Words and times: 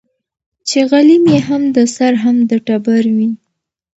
چي 0.67 0.79
غلیم 0.89 1.23
یې 1.33 1.39
هم 1.47 1.63
د 1.75 1.77
سر 1.95 2.13
هم 2.23 2.37
د 2.49 2.51
ټبر 2.67 3.03
وي 3.15 3.29